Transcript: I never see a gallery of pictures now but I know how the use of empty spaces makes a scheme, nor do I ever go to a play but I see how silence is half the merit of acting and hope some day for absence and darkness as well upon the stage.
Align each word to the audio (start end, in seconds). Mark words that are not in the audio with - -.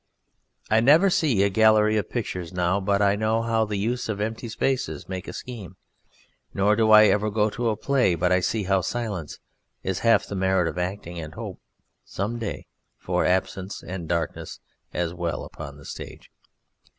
I 0.71 0.79
never 0.79 1.11
see 1.11 1.43
a 1.43 1.49
gallery 1.49 1.95
of 1.95 2.09
pictures 2.09 2.51
now 2.51 2.79
but 2.79 3.03
I 3.03 3.15
know 3.15 3.43
how 3.43 3.65
the 3.65 3.77
use 3.77 4.09
of 4.09 4.19
empty 4.19 4.49
spaces 4.49 5.07
makes 5.07 5.27
a 5.27 5.33
scheme, 5.33 5.75
nor 6.55 6.75
do 6.75 6.89
I 6.89 7.05
ever 7.05 7.29
go 7.29 7.51
to 7.51 7.69
a 7.69 7.75
play 7.75 8.15
but 8.15 8.31
I 8.31 8.39
see 8.39 8.63
how 8.63 8.81
silence 8.81 9.37
is 9.83 9.99
half 9.99 10.25
the 10.25 10.33
merit 10.33 10.67
of 10.67 10.79
acting 10.79 11.19
and 11.19 11.35
hope 11.35 11.59
some 12.03 12.39
day 12.39 12.65
for 12.97 13.27
absence 13.27 13.83
and 13.83 14.09
darkness 14.09 14.59
as 14.91 15.13
well 15.13 15.45
upon 15.45 15.77
the 15.77 15.85
stage. 15.85 16.31